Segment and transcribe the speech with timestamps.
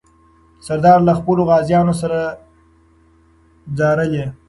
[0.67, 2.19] سردار له خپلو غازیانو سره
[3.77, 4.25] ځارلې.